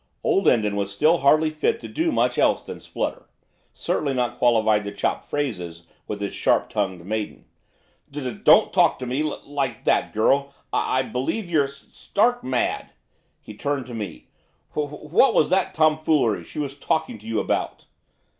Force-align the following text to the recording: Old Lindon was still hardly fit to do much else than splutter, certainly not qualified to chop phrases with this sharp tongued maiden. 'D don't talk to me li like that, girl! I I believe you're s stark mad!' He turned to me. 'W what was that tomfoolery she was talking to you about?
Old 0.23 0.45
Lindon 0.47 0.75
was 0.75 0.91
still 0.91 1.19
hardly 1.19 1.51
fit 1.51 1.79
to 1.81 1.87
do 1.87 2.11
much 2.11 2.39
else 2.39 2.63
than 2.63 2.79
splutter, 2.79 3.27
certainly 3.71 4.15
not 4.15 4.39
qualified 4.39 4.83
to 4.83 4.91
chop 4.91 5.23
phrases 5.23 5.85
with 6.07 6.17
this 6.17 6.33
sharp 6.33 6.69
tongued 6.71 7.05
maiden. 7.05 7.45
'D 8.09 8.39
don't 8.43 8.73
talk 8.73 8.97
to 8.97 9.05
me 9.05 9.21
li 9.21 9.35
like 9.45 9.83
that, 9.83 10.11
girl! 10.11 10.55
I 10.73 11.01
I 11.01 11.01
believe 11.03 11.51
you're 11.51 11.65
s 11.65 11.85
stark 11.93 12.43
mad!' 12.43 12.93
He 13.41 13.53
turned 13.53 13.85
to 13.85 13.93
me. 13.93 14.29
'W 14.73 15.07
what 15.09 15.35
was 15.35 15.51
that 15.51 15.75
tomfoolery 15.75 16.45
she 16.45 16.57
was 16.57 16.73
talking 16.75 17.19
to 17.19 17.27
you 17.27 17.39
about? 17.39 17.85